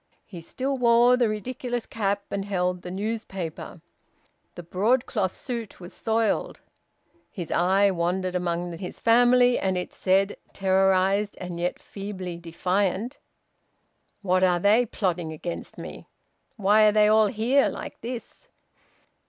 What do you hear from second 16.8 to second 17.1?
are they